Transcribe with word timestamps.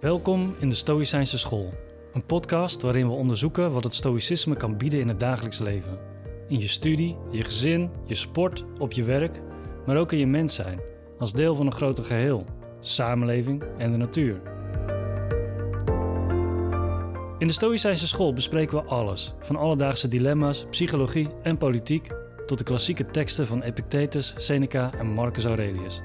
Welkom 0.00 0.54
in 0.58 0.68
de 0.68 0.74
Stoïcijnse 0.74 1.38
School, 1.38 1.72
een 2.12 2.26
podcast 2.26 2.82
waarin 2.82 3.06
we 3.06 3.12
onderzoeken 3.12 3.72
wat 3.72 3.84
het 3.84 3.94
Stoïcisme 3.94 4.56
kan 4.56 4.76
bieden 4.76 5.00
in 5.00 5.08
het 5.08 5.20
dagelijks 5.20 5.58
leven. 5.58 5.98
In 6.48 6.60
je 6.60 6.68
studie, 6.68 7.16
je 7.30 7.44
gezin, 7.44 7.90
je 8.04 8.14
sport, 8.14 8.64
op 8.78 8.92
je 8.92 9.04
werk, 9.04 9.40
maar 9.86 9.96
ook 9.96 10.12
in 10.12 10.18
je 10.18 10.26
mens 10.26 10.54
zijn, 10.54 10.80
als 11.18 11.32
deel 11.32 11.54
van 11.54 11.66
een 11.66 11.72
groter 11.72 12.04
geheel, 12.04 12.44
de 12.80 12.86
samenleving 12.86 13.62
en 13.78 13.90
de 13.90 13.96
natuur. 13.96 14.40
In 17.38 17.46
de 17.46 17.52
Stoïcijnse 17.52 18.06
School 18.06 18.32
bespreken 18.32 18.76
we 18.76 18.84
alles, 18.84 19.34
van 19.40 19.56
alledaagse 19.56 20.08
dilemma's, 20.08 20.66
psychologie 20.70 21.28
en 21.42 21.58
politiek 21.58 22.10
tot 22.46 22.58
de 22.58 22.64
klassieke 22.64 23.04
teksten 23.04 23.46
van 23.46 23.62
Epictetus, 23.62 24.34
Seneca 24.36 24.90
en 24.98 25.06
Marcus 25.06 25.44
Aurelius. 25.44 26.02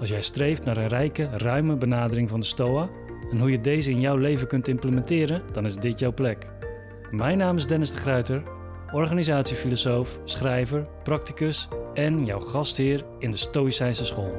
Als 0.00 0.08
jij 0.08 0.22
streeft 0.22 0.64
naar 0.64 0.76
een 0.76 0.88
rijke, 0.88 1.28
ruime 1.32 1.76
benadering 1.76 2.28
van 2.28 2.40
de 2.40 2.46
Stoa 2.46 2.88
en 3.30 3.38
hoe 3.38 3.50
je 3.50 3.60
deze 3.60 3.90
in 3.90 4.00
jouw 4.00 4.16
leven 4.16 4.48
kunt 4.48 4.68
implementeren, 4.68 5.42
dan 5.52 5.66
is 5.66 5.76
dit 5.76 5.98
jouw 5.98 6.12
plek. 6.12 6.46
Mijn 7.10 7.38
naam 7.38 7.56
is 7.56 7.66
Dennis 7.66 7.90
de 7.90 7.96
Gruiter, 7.96 8.42
organisatiefilosoof, 8.92 10.18
schrijver, 10.24 10.88
practicus 11.02 11.68
en 11.94 12.24
jouw 12.24 12.40
gastheer 12.40 13.04
in 13.18 13.30
de 13.30 13.36
Stoïcijnse 13.36 14.04
School. 14.04 14.34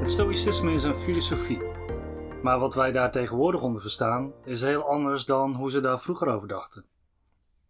Het 0.00 0.10
Stoïcisme 0.10 0.72
is 0.72 0.84
een 0.84 0.94
filosofie. 0.94 1.62
Maar 2.42 2.58
wat 2.58 2.74
wij 2.74 2.92
daar 2.92 3.10
tegenwoordig 3.10 3.62
onder 3.62 3.80
verstaan, 3.80 4.32
is 4.44 4.62
heel 4.62 4.82
anders 4.82 5.24
dan 5.24 5.54
hoe 5.54 5.70
ze 5.70 5.80
daar 5.80 6.00
vroeger 6.00 6.28
over 6.28 6.48
dachten. 6.48 6.84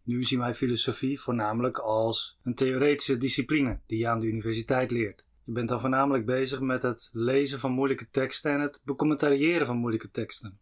Nu 0.03 0.23
zien 0.23 0.39
wij 0.39 0.55
filosofie 0.55 1.19
voornamelijk 1.19 1.77
als 1.77 2.39
een 2.43 2.55
theoretische 2.55 3.17
discipline 3.17 3.79
die 3.85 3.99
je 3.99 4.07
aan 4.07 4.19
de 4.19 4.27
universiteit 4.27 4.91
leert. 4.91 5.26
Je 5.47 5.53
bent 5.53 5.69
dan 5.69 5.79
voornamelijk 5.79 6.25
bezig 6.25 6.59
met 6.59 6.81
het 6.81 7.09
lezen 7.13 7.59
van 7.59 7.71
moeilijke 7.71 8.09
teksten 8.09 8.51
en 8.51 8.59
het 8.59 8.81
becommentariëren 8.83 9.65
van 9.65 9.77
moeilijke 9.77 10.09
teksten. 10.09 10.59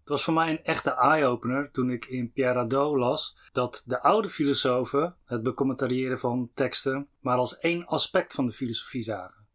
Het 0.00 0.08
was 0.08 0.24
voor 0.24 0.34
mij 0.34 0.50
een 0.50 0.64
echte 0.64 0.90
eye-opener 0.90 1.70
toen 1.70 1.90
ik 1.90 2.04
in 2.04 2.32
Pierre 2.32 2.58
Hadot 2.58 2.96
las 2.96 3.36
dat 3.52 3.82
de 3.86 4.02
oude 4.02 4.28
filosofen 4.28 5.16
het 5.24 5.42
becommentariëren 5.42 6.18
van 6.18 6.50
teksten 6.54 7.08
maar 7.20 7.36
als 7.36 7.58
één 7.58 7.86
aspect 7.86 8.34
van 8.34 8.46
de 8.46 8.52
filosofie 8.52 9.00
zagen. 9.00 9.46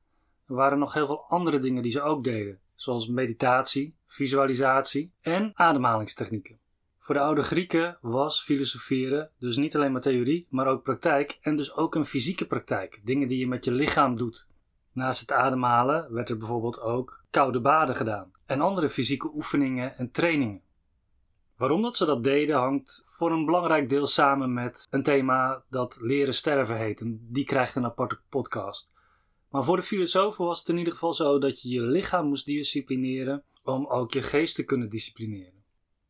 Er 0.47 0.55
waren 0.55 0.79
nog 0.79 0.93
heel 0.93 1.05
veel 1.05 1.25
andere 1.27 1.59
dingen 1.59 1.81
die 1.81 1.91
ze 1.91 2.01
ook 2.01 2.23
deden, 2.23 2.59
zoals 2.75 3.07
meditatie, 3.07 3.95
visualisatie 4.05 5.13
en 5.21 5.51
ademhalingstechnieken. 5.53 6.59
Voor 6.99 7.15
de 7.15 7.21
oude 7.21 7.41
Grieken 7.41 7.97
was 8.01 8.43
filosoferen 8.43 9.31
dus 9.39 9.57
niet 9.57 9.75
alleen 9.75 9.91
maar 9.91 10.01
theorie, 10.01 10.47
maar 10.49 10.67
ook 10.67 10.83
praktijk 10.83 11.37
en 11.41 11.55
dus 11.55 11.73
ook 11.73 11.95
een 11.95 12.05
fysieke 12.05 12.47
praktijk, 12.47 13.01
dingen 13.03 13.27
die 13.27 13.39
je 13.39 13.47
met 13.47 13.65
je 13.65 13.71
lichaam 13.71 14.15
doet. 14.15 14.47
Naast 14.97 15.19
het 15.19 15.31
ademhalen 15.31 16.13
werd 16.13 16.29
er 16.29 16.37
bijvoorbeeld 16.37 16.81
ook 16.81 17.23
koude 17.29 17.61
baden 17.61 17.95
gedaan 17.95 18.31
en 18.45 18.61
andere 18.61 18.89
fysieke 18.89 19.31
oefeningen 19.33 19.97
en 19.97 20.11
trainingen. 20.11 20.61
Waarom 21.57 21.81
dat 21.81 21.97
ze 21.97 22.05
dat 22.05 22.23
deden 22.23 22.57
hangt 22.57 23.01
voor 23.05 23.31
een 23.31 23.45
belangrijk 23.45 23.89
deel 23.89 24.05
samen 24.05 24.53
met 24.53 24.87
een 24.89 25.03
thema 25.03 25.63
dat 25.69 25.97
leren 26.01 26.33
sterven 26.33 26.77
heet. 26.77 27.01
En 27.01 27.27
die 27.31 27.45
krijgt 27.45 27.75
een 27.75 27.85
aparte 27.85 28.19
podcast. 28.29 28.91
Maar 29.49 29.63
voor 29.63 29.75
de 29.75 29.83
filosofen 29.83 30.45
was 30.45 30.59
het 30.59 30.69
in 30.69 30.77
ieder 30.77 30.93
geval 30.93 31.13
zo 31.13 31.39
dat 31.39 31.61
je 31.61 31.69
je 31.69 31.81
lichaam 31.81 32.27
moest 32.27 32.45
disciplineren 32.45 33.43
om 33.63 33.87
ook 33.87 34.13
je 34.13 34.21
geest 34.21 34.55
te 34.55 34.63
kunnen 34.63 34.89
disciplineren. 34.89 35.56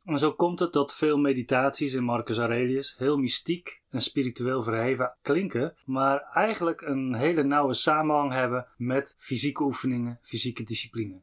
En 0.08 0.20
zo 0.20 0.34
komt 0.34 0.60
het 0.60 0.74
dat 0.74 0.96
veel 0.96 1.18
meditaties 1.18 1.94
in 1.94 2.04
Marcus 2.04 2.38
Aurelius 2.38 2.98
heel 2.98 3.18
mystiek 3.18 3.82
en 3.90 4.02
spiritueel 4.02 4.62
verheven 4.64 5.18
klinken, 5.22 5.74
maar 5.86 6.22
eigenlijk 6.22 6.82
een 6.82 7.16
hele 7.16 7.44
nauwe 7.44 7.74
samenhang 7.74 8.32
hebben 8.32 8.68
met 8.78 9.16
fysieke 9.18 9.64
oefeningen, 9.64 10.20
fysieke 10.22 10.64
discipline. 10.64 11.22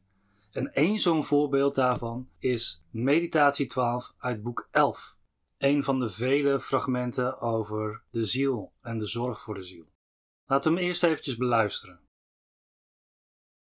En 0.51 0.73
één 0.73 0.99
zo'n 0.99 1.23
voorbeeld 1.23 1.75
daarvan 1.75 2.29
is 2.39 2.85
Meditatie 2.89 3.67
12 3.67 4.13
uit 4.17 4.43
boek 4.43 4.67
11. 4.71 5.17
Een 5.57 5.83
van 5.83 5.99
de 5.99 6.09
vele 6.09 6.59
fragmenten 6.59 7.39
over 7.39 8.03
de 8.09 8.25
ziel 8.25 8.73
en 8.81 8.99
de 8.99 9.05
zorg 9.05 9.41
voor 9.41 9.53
de 9.53 9.63
ziel. 9.63 9.85
Laten 10.45 10.71
we 10.71 10.77
hem 10.77 10.87
eerst 10.87 11.03
eventjes 11.03 11.35
beluisteren. 11.35 11.99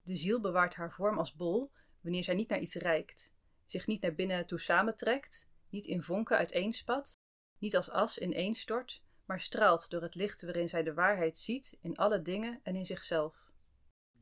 De 0.02 0.16
ziel 0.16 0.42
bewaart 0.42 0.76
haar 0.76 0.92
vorm 0.92 1.18
als 1.18 1.34
bol 1.34 1.72
wanneer 2.02 2.24
zij 2.24 2.36
niet 2.36 2.50
naar 2.50 2.60
iets 2.60 2.76
reikt 2.76 3.40
zich 3.72 3.88
niet 3.88 4.02
naar 4.02 4.14
binnen 4.14 4.46
toe 4.46 4.60
samentrekt, 4.60 5.50
niet 5.70 5.86
in 5.86 6.04
vonken 6.04 6.38
uiteenspat, 6.38 7.14
niet 7.60 7.76
als 7.76 7.90
as 7.90 8.18
ineenstort, 8.18 9.02
maar 9.26 9.40
straalt 9.40 9.90
door 9.90 10.02
het 10.02 10.16
licht 10.16 10.42
waarin 10.42 10.70
zij 10.70 10.84
de 10.84 10.94
waarheid 10.94 11.38
ziet 11.38 11.78
in 11.82 11.98
alle 11.98 12.22
dingen 12.22 12.60
en 12.64 12.76
in 12.76 12.86
zichzelf. 12.86 13.50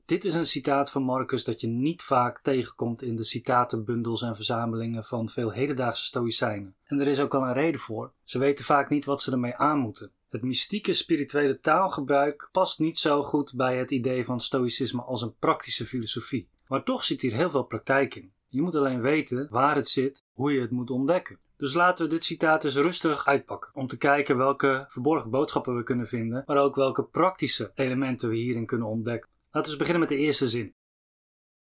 Dit 0.05 0.25
is 0.25 0.33
een 0.33 0.45
citaat 0.45 0.91
van 0.91 1.03
Marcus 1.03 1.43
dat 1.43 1.61
je 1.61 1.67
niet 1.67 2.01
vaak 2.01 2.39
tegenkomt 2.39 3.01
in 3.01 3.15
de 3.15 3.23
citatenbundels 3.23 4.21
en 4.21 4.35
verzamelingen 4.35 5.03
van 5.03 5.29
veel 5.29 5.51
hedendaagse 5.51 6.03
stoïcijnen. 6.03 6.75
En 6.83 6.99
er 6.99 7.07
is 7.07 7.19
ook 7.19 7.33
al 7.33 7.43
een 7.43 7.53
reden 7.53 7.79
voor. 7.79 8.13
Ze 8.23 8.39
weten 8.39 8.65
vaak 8.65 8.89
niet 8.89 9.05
wat 9.05 9.21
ze 9.21 9.31
ermee 9.31 9.55
aan 9.55 9.79
moeten. 9.79 10.11
Het 10.29 10.41
mystieke 10.41 10.93
spirituele 10.93 11.59
taalgebruik 11.59 12.49
past 12.51 12.79
niet 12.79 12.97
zo 12.97 13.23
goed 13.23 13.53
bij 13.55 13.77
het 13.77 13.91
idee 13.91 14.25
van 14.25 14.41
stoïcisme 14.41 15.01
als 15.01 15.21
een 15.21 15.35
praktische 15.35 15.85
filosofie. 15.85 16.49
Maar 16.67 16.83
toch 16.83 17.03
zit 17.03 17.21
hier 17.21 17.33
heel 17.33 17.49
veel 17.49 17.63
praktijk 17.63 18.15
in. 18.15 18.33
Je 18.51 18.61
moet 18.61 18.75
alleen 18.75 19.01
weten 19.01 19.47
waar 19.49 19.75
het 19.75 19.87
zit, 19.87 20.23
hoe 20.33 20.53
je 20.53 20.61
het 20.61 20.71
moet 20.71 20.89
ontdekken. 20.89 21.37
Dus 21.57 21.73
laten 21.73 22.05
we 22.05 22.11
dit 22.11 22.23
citaat 22.23 22.63
eens 22.63 22.75
rustig 22.75 23.25
uitpakken. 23.25 23.75
Om 23.75 23.87
te 23.87 23.97
kijken 23.97 24.37
welke 24.37 24.85
verborgen 24.87 25.29
boodschappen 25.29 25.75
we 25.75 25.83
kunnen 25.83 26.07
vinden, 26.07 26.43
maar 26.45 26.57
ook 26.57 26.75
welke 26.75 27.03
praktische 27.03 27.71
elementen 27.75 28.29
we 28.29 28.35
hierin 28.35 28.65
kunnen 28.65 28.87
ontdekken. 28.87 29.29
Laten 29.51 29.71
we 29.71 29.77
beginnen 29.77 30.01
met 30.01 30.09
de 30.09 30.17
eerste 30.17 30.47
zin. 30.47 30.75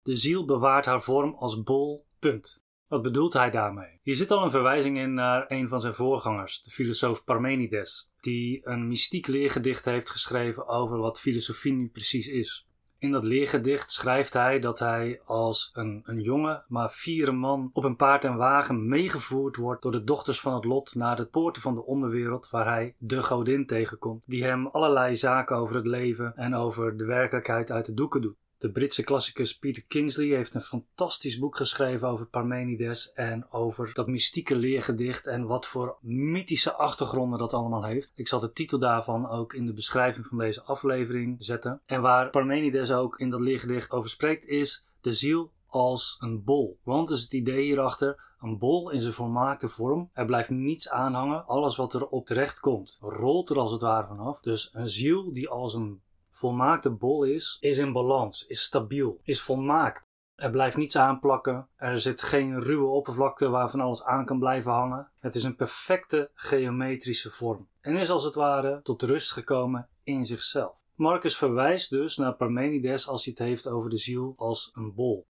De 0.02 0.16
ziel 0.16 0.44
bewaart 0.44 0.84
haar 0.84 1.02
vorm 1.02 1.34
als 1.34 1.62
bol, 1.62 2.06
punt. 2.18 2.62
Wat 2.86 3.02
bedoelt 3.02 3.32
hij 3.32 3.50
daarmee? 3.50 4.00
Hier 4.02 4.16
zit 4.16 4.30
al 4.30 4.44
een 4.44 4.50
verwijzing 4.50 4.98
in 4.98 5.14
naar 5.14 5.44
een 5.48 5.68
van 5.68 5.80
zijn 5.80 5.94
voorgangers, 5.94 6.62
de 6.62 6.70
filosoof 6.70 7.24
Parmenides, 7.24 8.10
die 8.16 8.68
een 8.68 8.88
mystiek 8.88 9.26
leergedicht 9.26 9.84
heeft 9.84 10.10
geschreven 10.10 10.68
over 10.68 10.98
wat 10.98 11.20
filosofie 11.20 11.72
nu 11.72 11.88
precies 11.88 12.28
is. 12.28 12.68
In 13.00 13.10
dat 13.10 13.24
leergedicht 13.24 13.92
schrijft 13.92 14.32
hij 14.32 14.60
dat 14.60 14.78
hij 14.78 15.20
als 15.24 15.70
een, 15.72 16.02
jonge, 16.20 16.62
maar 16.68 16.88
fiere 16.88 17.32
man 17.32 17.70
op 17.72 17.84
een 17.84 17.96
paard 17.96 18.24
en 18.24 18.36
wagen 18.36 18.88
meegevoerd 18.88 19.56
wordt 19.56 19.82
door 19.82 19.92
de 19.92 20.04
dochters 20.04 20.40
van 20.40 20.54
het 20.54 20.64
lot 20.64 20.94
naar 20.94 21.16
de 21.16 21.26
poorten 21.26 21.62
van 21.62 21.74
de 21.74 21.84
onderwereld 21.84 22.50
waar 22.50 22.66
hij 22.66 22.94
de 22.98 23.22
godin 23.22 23.66
tegenkomt, 23.66 24.24
die 24.26 24.44
hem 24.44 24.66
allerlei 24.66 25.16
zaken 25.16 25.56
over 25.56 25.76
het 25.76 25.86
leven 25.86 26.36
en 26.36 26.54
over 26.54 26.96
de 26.96 27.04
werkelijkheid 27.04 27.70
uit 27.70 27.86
de 27.86 27.94
doeken 27.94 28.20
doet. 28.20 28.36
De 28.60 28.70
Britse 28.70 29.02
klassicus 29.02 29.58
Peter 29.58 29.84
Kingsley 29.84 30.26
heeft 30.26 30.54
een 30.54 30.60
fantastisch 30.60 31.38
boek 31.38 31.56
geschreven 31.56 32.08
over 32.08 32.26
Parmenides 32.26 33.12
en 33.12 33.50
over 33.50 33.90
dat 33.92 34.06
mystieke 34.06 34.56
leergedicht 34.56 35.26
en 35.26 35.46
wat 35.46 35.66
voor 35.66 35.96
mythische 36.00 36.72
achtergronden 36.72 37.38
dat 37.38 37.52
allemaal 37.52 37.84
heeft. 37.84 38.12
Ik 38.14 38.28
zal 38.28 38.40
de 38.40 38.52
titel 38.52 38.78
daarvan 38.78 39.28
ook 39.28 39.52
in 39.52 39.66
de 39.66 39.72
beschrijving 39.72 40.26
van 40.26 40.38
deze 40.38 40.62
aflevering 40.62 41.36
zetten. 41.38 41.80
En 41.86 42.00
waar 42.00 42.30
Parmenides 42.30 42.92
ook 42.92 43.18
in 43.18 43.30
dat 43.30 43.40
leergedicht 43.40 43.90
over 43.90 44.10
spreekt 44.10 44.46
is 44.46 44.86
de 45.00 45.12
ziel 45.12 45.50
als 45.66 46.16
een 46.18 46.44
bol. 46.44 46.78
Want 46.82 47.10
is 47.10 47.22
het 47.22 47.32
idee 47.32 47.64
hierachter, 47.64 48.20
een 48.40 48.58
bol 48.58 48.90
in 48.90 49.00
zijn 49.00 49.14
volmaakte 49.14 49.68
vorm. 49.68 50.10
Er 50.12 50.24
blijft 50.24 50.50
niets 50.50 50.88
aanhangen. 50.88 51.46
Alles 51.46 51.76
wat 51.76 51.94
er 51.94 52.06
op 52.06 52.26
terecht 52.26 52.60
komt, 52.60 52.98
rolt 53.00 53.50
er 53.50 53.58
als 53.58 53.72
het 53.72 53.82
ware 53.82 54.06
vanaf. 54.06 54.40
Dus 54.40 54.70
een 54.72 54.88
ziel 54.88 55.32
die 55.32 55.48
als 55.48 55.74
een 55.74 56.00
volmaakte 56.30 56.90
bol 56.90 57.24
is, 57.24 57.56
is 57.60 57.78
in 57.78 57.92
balans, 57.92 58.46
is 58.46 58.62
stabiel, 58.62 59.20
is 59.22 59.42
volmaakt. 59.42 60.08
Er 60.34 60.50
blijft 60.50 60.76
niets 60.76 60.96
aanplakken. 60.96 61.68
Er 61.76 62.00
zit 62.00 62.22
geen 62.22 62.60
ruwe 62.60 62.86
oppervlakte 62.86 63.48
waar 63.48 63.70
van 63.70 63.80
alles 63.80 64.04
aan 64.04 64.24
kan 64.24 64.38
blijven 64.38 64.72
hangen. 64.72 65.10
Het 65.18 65.34
is 65.34 65.42
een 65.42 65.56
perfecte 65.56 66.30
geometrische 66.34 67.30
vorm. 67.30 67.68
En 67.80 67.96
is 67.96 68.10
als 68.10 68.24
het 68.24 68.34
ware 68.34 68.80
tot 68.82 69.02
rust 69.02 69.32
gekomen 69.32 69.88
in 70.02 70.24
zichzelf. 70.24 70.78
Marcus 70.94 71.36
verwijst 71.36 71.90
dus 71.90 72.16
naar 72.16 72.34
Parmenides 72.34 73.08
als 73.08 73.24
hij 73.24 73.34
het 73.36 73.46
heeft 73.48 73.66
over 73.66 73.90
de 73.90 73.96
ziel 73.96 74.34
als 74.36 74.70
een 74.74 74.94
bol. 74.94 75.26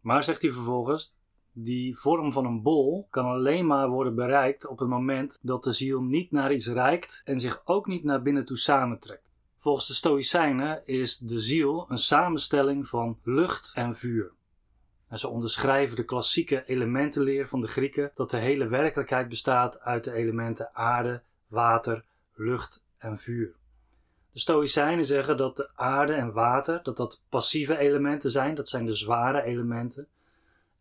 Maar 0.00 0.22
zegt 0.22 0.42
hij 0.42 0.50
vervolgens, 0.50 1.14
die 1.52 1.98
vorm 1.98 2.32
van 2.32 2.44
een 2.44 2.62
bol 2.62 3.06
kan 3.10 3.24
alleen 3.24 3.66
maar 3.66 3.88
worden 3.88 4.14
bereikt 4.14 4.66
op 4.66 4.78
het 4.78 4.88
moment 4.88 5.38
dat 5.42 5.64
de 5.64 5.72
ziel 5.72 6.02
niet 6.02 6.30
naar 6.30 6.52
iets 6.52 6.68
reikt 6.68 7.20
en 7.24 7.40
zich 7.40 7.62
ook 7.64 7.86
niet 7.86 8.04
naar 8.04 8.22
binnen 8.22 8.44
toe 8.44 8.58
samentrekt. 8.58 9.29
Volgens 9.60 9.86
de 9.86 9.94
Stoïcijnen 9.94 10.84
is 10.84 11.16
de 11.16 11.40
ziel 11.40 11.86
een 11.88 11.98
samenstelling 11.98 12.88
van 12.88 13.18
lucht 13.22 13.70
en 13.74 13.94
vuur. 13.94 14.32
En 15.08 15.18
ze 15.18 15.28
onderschrijven 15.28 15.96
de 15.96 16.04
klassieke 16.04 16.64
elementenleer 16.66 17.48
van 17.48 17.60
de 17.60 17.66
Grieken 17.66 18.10
dat 18.14 18.30
de 18.30 18.36
hele 18.36 18.68
werkelijkheid 18.68 19.28
bestaat 19.28 19.80
uit 19.80 20.04
de 20.04 20.12
elementen 20.12 20.74
aarde, 20.74 21.22
water, 21.48 22.04
lucht 22.34 22.82
en 22.98 23.18
vuur. 23.18 23.54
De 24.32 24.38
Stoïcijnen 24.38 25.04
zeggen 25.04 25.36
dat 25.36 25.56
de 25.56 25.70
aarde 25.74 26.12
en 26.12 26.32
water 26.32 26.82
dat 26.82 26.96
dat 26.96 27.22
passieve 27.28 27.78
elementen 27.78 28.30
zijn, 28.30 28.54
dat 28.54 28.68
zijn 28.68 28.86
de 28.86 28.94
zware 28.94 29.42
elementen. 29.42 30.06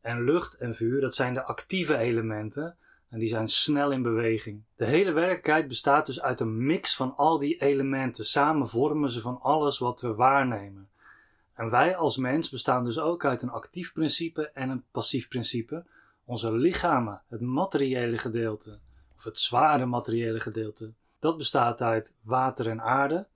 En 0.01 0.23
lucht 0.23 0.53
en 0.53 0.75
vuur, 0.75 1.01
dat 1.01 1.15
zijn 1.15 1.33
de 1.33 1.43
actieve 1.43 1.97
elementen, 1.97 2.77
en 3.09 3.19
die 3.19 3.27
zijn 3.27 3.47
snel 3.47 3.91
in 3.91 4.01
beweging. 4.01 4.63
De 4.75 4.85
hele 4.85 5.11
werkelijkheid 5.11 5.67
bestaat 5.67 6.05
dus 6.05 6.21
uit 6.21 6.39
een 6.39 6.65
mix 6.65 6.95
van 6.95 7.15
al 7.15 7.39
die 7.39 7.61
elementen. 7.61 8.25
Samen 8.25 8.67
vormen 8.67 9.09
ze 9.09 9.21
van 9.21 9.41
alles 9.41 9.77
wat 9.77 10.01
we 10.01 10.13
waarnemen. 10.13 10.89
En 11.53 11.69
wij 11.69 11.95
als 11.95 12.17
mens 12.17 12.49
bestaan 12.49 12.83
dus 12.83 12.99
ook 12.99 13.25
uit 13.25 13.41
een 13.41 13.49
actief 13.49 13.93
principe 13.93 14.49
en 14.49 14.69
een 14.69 14.83
passief 14.91 15.27
principe. 15.27 15.85
Onze 16.25 16.51
lichamen, 16.51 17.21
het 17.27 17.41
materiële 17.41 18.17
gedeelte, 18.17 18.79
of 19.15 19.23
het 19.23 19.39
zware 19.39 19.85
materiële 19.85 20.39
gedeelte, 20.39 20.93
dat 21.19 21.37
bestaat 21.37 21.81
uit 21.81 22.15
water 22.21 22.67
en 22.67 22.81
aarde. 22.81 23.27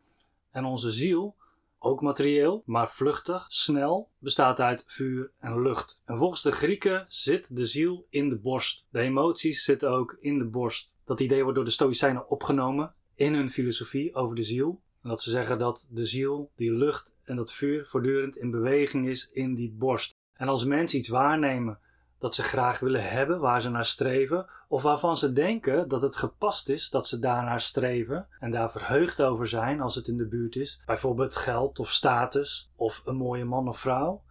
En 0.52 0.66
onze 0.66 0.92
ziel, 0.92 1.36
ook 1.84 2.02
materieel, 2.02 2.64
maar 2.66 2.90
vluchtig, 2.90 3.46
snel, 3.48 4.10
bestaat 4.20 4.60
uit 4.60 4.84
vuur 4.88 5.32
en 5.40 5.62
lucht. 5.62 6.02
En 6.06 6.18
volgens 6.18 6.42
de 6.42 6.52
Grieken 6.52 7.06
zit 7.08 7.56
de 7.56 7.66
ziel 7.66 8.08
in 8.10 8.30
de 8.30 8.40
borst. 8.40 8.88
De 8.90 9.00
emoties 9.00 9.64
zitten 9.64 9.90
ook 9.90 10.18
in 10.20 10.40
de 10.40 10.48
borst. 10.48 10.96
Dat 11.06 11.20
idee 11.20 11.42
wordt 11.42 11.56
door 11.56 11.66
de 11.66 11.72
Stoïcijnen 11.72 12.30
opgenomen 12.30 12.94
in 13.16 13.34
hun 13.34 13.50
filosofie 13.50 14.16
over 14.16 14.36
de 14.36 14.44
ziel. 14.44 14.82
En 15.02 15.10
dat 15.10 15.22
ze 15.22 15.30
zeggen 15.30 15.60
dat 15.60 15.88
de 15.90 16.06
ziel, 16.06 16.52
die 16.56 16.72
lucht 16.72 17.16
en 17.24 17.36
dat 17.36 17.54
vuur 17.54 17.86
voortdurend 17.86 18.38
in 18.38 18.52
beweging 18.52 19.08
is 19.08 19.30
in 19.32 19.56
die 19.56 19.72
borst. 19.72 20.16
En 20.34 20.48
als 20.48 20.66
mensen 20.66 21.00
iets 21.00 21.08
waarnemen 21.08 21.80
dat 22.24 22.36
ze 22.36 22.44
graag 22.44 22.80
willen 22.80 23.10
hebben, 23.10 23.40
waar 23.40 23.62
ze 23.62 23.70
naar 23.70 23.86
streven, 23.86 24.46
of 24.68 24.84
waarvan 24.84 25.18
ze 25.18 25.34
denken 25.34 25.88
dat 25.88 26.02
het 26.02 26.16
gepast 26.16 26.70
is 26.70 26.90
dat 26.90 27.08
ze 27.08 27.20
daarnaar 27.20 27.62
streven 27.62 28.28
en 28.40 28.52
daar 28.52 28.72
verheugd 28.72 29.22
over 29.22 29.48
zijn 29.48 29.82
als 29.82 29.96
het 29.96 30.08
in 30.08 30.18
de 30.18 30.28
buurt 30.28 30.56
is, 30.56 30.82
bijvoorbeeld 30.86 31.36
geld 31.36 31.80
of 31.80 31.92
status 31.92 32.72
of 32.76 33.02
een 33.06 33.16
mooie 33.16 33.46
man 33.46 33.68
of 33.68 33.80
vrouw, 33.80 34.22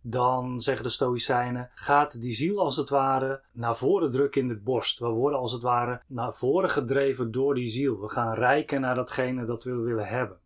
dan 0.00 0.60
zeggen 0.60 0.84
de 0.84 0.90
Stoïcijnen, 0.90 1.70
gaat 1.74 2.20
die 2.20 2.32
ziel 2.32 2.60
als 2.60 2.76
het 2.76 2.88
ware 2.88 3.42
naar 3.52 3.76
voren 3.76 4.10
drukken 4.10 4.40
in 4.40 4.48
de 4.48 4.56
borst. 4.56 4.98
We 4.98 5.06
worden 5.06 5.38
als 5.38 5.52
het 5.52 5.62
ware 5.62 6.02
naar 6.06 6.32
voren 6.32 6.70
gedreven 6.70 7.30
door 7.30 7.54
die 7.54 7.68
ziel. 7.68 8.00
We 8.00 8.08
gaan 8.08 8.34
rijken 8.34 8.80
naar 8.80 8.94
datgene 8.94 9.44
dat 9.44 9.64
we 9.64 9.74
willen 9.74 10.06
hebben. 10.06 10.38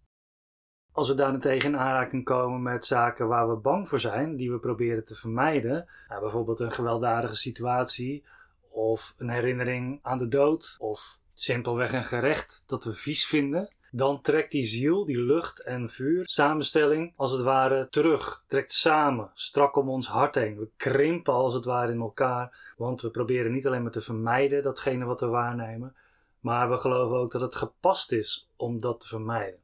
Als 0.94 1.08
we 1.08 1.14
daarentegen 1.14 1.72
in 1.72 1.78
aanraking 1.78 2.24
komen 2.24 2.62
met 2.62 2.84
zaken 2.84 3.28
waar 3.28 3.48
we 3.48 3.56
bang 3.56 3.88
voor 3.88 4.00
zijn, 4.00 4.36
die 4.36 4.50
we 4.50 4.58
proberen 4.58 5.04
te 5.04 5.14
vermijden, 5.14 5.88
nou, 6.08 6.20
bijvoorbeeld 6.20 6.60
een 6.60 6.72
gewelddadige 6.72 7.36
situatie 7.36 8.24
of 8.70 9.14
een 9.18 9.28
herinnering 9.28 9.98
aan 10.02 10.18
de 10.18 10.28
dood 10.28 10.76
of 10.78 11.20
simpelweg 11.34 11.92
een 11.92 12.04
gerecht 12.04 12.62
dat 12.66 12.84
we 12.84 12.94
vies 12.94 13.26
vinden, 13.26 13.68
dan 13.90 14.20
trekt 14.20 14.50
die 14.50 14.64
ziel, 14.64 15.04
die 15.04 15.18
lucht 15.18 15.62
en 15.62 15.88
vuur, 15.88 16.22
samenstelling 16.28 17.12
als 17.16 17.32
het 17.32 17.42
ware 17.42 17.88
terug, 17.90 18.44
trekt 18.46 18.72
samen, 18.72 19.30
strak 19.34 19.76
om 19.76 19.88
ons 19.88 20.08
hart 20.08 20.34
heen. 20.34 20.58
We 20.58 20.68
krimpen 20.76 21.34
als 21.34 21.54
het 21.54 21.64
ware 21.64 21.92
in 21.92 22.00
elkaar, 22.00 22.74
want 22.76 23.00
we 23.00 23.10
proberen 23.10 23.52
niet 23.52 23.66
alleen 23.66 23.82
maar 23.82 23.90
te 23.90 24.00
vermijden 24.00 24.62
datgene 24.62 25.04
wat 25.04 25.20
we 25.20 25.26
waarnemen, 25.26 25.96
maar 26.40 26.70
we 26.70 26.76
geloven 26.76 27.16
ook 27.16 27.32
dat 27.32 27.40
het 27.40 27.54
gepast 27.54 28.12
is 28.12 28.50
om 28.56 28.80
dat 28.80 29.00
te 29.00 29.06
vermijden. 29.06 29.61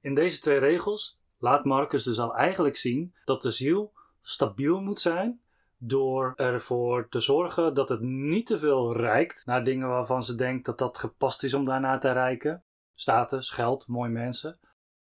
In 0.00 0.14
deze 0.14 0.40
twee 0.40 0.58
regels 0.58 1.20
laat 1.38 1.64
Marcus 1.64 2.02
dus 2.02 2.18
al 2.18 2.34
eigenlijk 2.34 2.76
zien 2.76 3.14
dat 3.24 3.42
de 3.42 3.50
ziel 3.50 3.92
stabiel 4.20 4.80
moet 4.80 5.00
zijn 5.00 5.40
door 5.78 6.32
ervoor 6.36 7.08
te 7.08 7.20
zorgen 7.20 7.74
dat 7.74 7.88
het 7.88 8.00
niet 8.00 8.46
te 8.46 8.58
veel 8.58 8.96
reikt 8.96 9.42
naar 9.46 9.64
dingen 9.64 9.88
waarvan 9.88 10.24
ze 10.24 10.34
denkt 10.34 10.66
dat 10.66 10.78
dat 10.78 10.98
gepast 10.98 11.42
is 11.42 11.54
om 11.54 11.64
daarna 11.64 11.98
te 11.98 12.12
reiken. 12.12 12.64
Status, 12.94 13.50
geld, 13.50 13.86
mooie 13.86 14.10
mensen. 14.10 14.58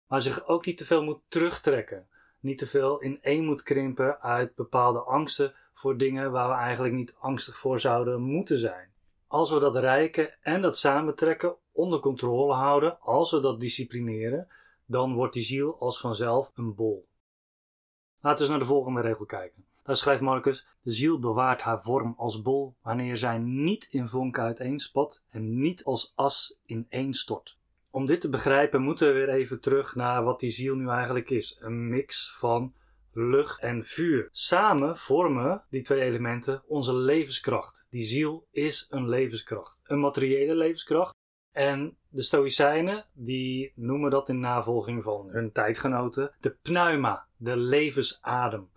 Maar 0.06 0.20
zich 0.20 0.46
ook 0.46 0.66
niet 0.66 0.76
te 0.76 0.84
veel 0.84 1.04
moet 1.04 1.20
terugtrekken. 1.28 2.08
Niet 2.40 2.58
te 2.58 2.66
veel 2.66 3.00
in 3.00 3.22
één 3.22 3.44
moet 3.44 3.62
krimpen 3.62 4.20
uit 4.20 4.54
bepaalde 4.54 5.00
angsten 5.00 5.54
voor 5.72 5.96
dingen 5.96 6.30
waar 6.30 6.48
we 6.48 6.54
eigenlijk 6.54 6.94
niet 6.94 7.16
angstig 7.18 7.56
voor 7.56 7.80
zouden 7.80 8.22
moeten 8.22 8.58
zijn. 8.58 8.92
Als 9.26 9.50
we 9.50 9.58
dat 9.58 9.76
rijken 9.76 10.34
en 10.40 10.62
dat 10.62 10.78
samentrekken 10.78 11.56
onder 11.72 12.00
controle 12.00 12.54
houden, 12.54 13.00
als 13.00 13.30
we 13.30 13.40
dat 13.40 13.60
disciplineren, 13.60 14.48
dan 14.86 15.14
wordt 15.14 15.34
die 15.34 15.42
ziel 15.42 15.78
als 15.78 16.00
vanzelf 16.00 16.50
een 16.54 16.74
bol. 16.74 17.08
Laten 18.20 18.36
we 18.36 18.42
eens 18.42 18.50
naar 18.50 18.58
de 18.58 18.74
volgende 18.74 19.00
regel 19.00 19.24
kijken. 19.24 19.64
Daar 19.82 19.96
schrijft 19.96 20.20
Marcus: 20.20 20.66
De 20.82 20.90
ziel 20.90 21.18
bewaart 21.18 21.62
haar 21.62 21.82
vorm 21.82 22.14
als 22.16 22.42
bol 22.42 22.76
wanneer 22.82 23.16
zij 23.16 23.38
niet 23.38 23.86
in 23.90 24.08
vonken 24.08 24.42
uiteenspat 24.42 25.22
en 25.30 25.60
niet 25.60 25.84
als 25.84 26.12
as 26.14 26.60
ineenstort. 26.66 27.58
Om 27.90 28.06
dit 28.06 28.20
te 28.20 28.28
begrijpen 28.28 28.82
moeten 28.82 29.06
we 29.06 29.12
weer 29.12 29.28
even 29.28 29.60
terug 29.60 29.94
naar 29.94 30.24
wat 30.24 30.40
die 30.40 30.50
ziel 30.50 30.74
nu 30.74 30.88
eigenlijk 30.88 31.30
is: 31.30 31.56
een 31.60 31.88
mix 31.88 32.36
van 32.36 32.74
lucht 33.12 33.60
en 33.60 33.84
vuur. 33.84 34.28
Samen 34.30 34.96
vormen 34.96 35.64
die 35.70 35.82
twee 35.82 36.00
elementen 36.00 36.62
onze 36.66 36.94
levenskracht. 36.94 37.84
Die 37.90 38.04
ziel 38.04 38.46
is 38.50 38.86
een 38.90 39.08
levenskracht. 39.08 39.78
Een 39.82 40.00
materiële 40.00 40.54
levenskracht, 40.54 41.14
en 41.54 41.96
de 42.14 42.22
Stoïcijnen 42.22 43.04
die 43.12 43.72
noemen 43.74 44.10
dat 44.10 44.28
in 44.28 44.40
navolging 44.40 45.02
van 45.02 45.28
hun 45.28 45.52
tijdgenoten 45.52 46.30
de 46.40 46.56
pneuma, 46.62 47.26
de 47.36 47.56
levensadem. 47.56 48.68